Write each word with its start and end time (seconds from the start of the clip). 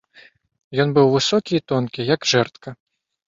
Ён 0.85 0.93
быў 0.95 1.11
высокі 1.15 1.53
і 1.59 1.63
тонкі, 1.71 2.07
як 2.15 2.21
жэрдка. 2.35 2.69